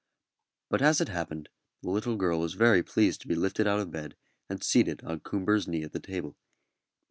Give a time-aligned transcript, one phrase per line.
[0.71, 1.47] But as it happened
[1.83, 4.15] the little girl was very pleased to be lifted out of bed
[4.49, 6.35] and seated on Coomber's knee at the table.